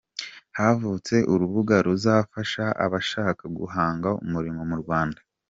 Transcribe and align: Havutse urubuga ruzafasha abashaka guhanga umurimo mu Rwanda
Havutse 0.57 1.15
urubuga 1.33 1.75
ruzafasha 1.85 2.65
abashaka 2.85 3.43
guhanga 3.57 4.09
umurimo 4.25 4.61
mu 4.69 4.77
Rwanda 4.83 5.19